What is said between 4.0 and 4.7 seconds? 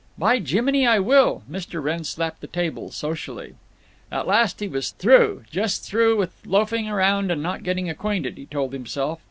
At last he